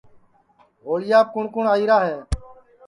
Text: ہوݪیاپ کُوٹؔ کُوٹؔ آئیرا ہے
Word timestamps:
ہوݪیاپ 0.85 1.27
کُوٹؔ 1.33 1.47
کُوٹؔ 1.53 1.65
آئیرا 1.73 1.97
ہے 2.07 2.15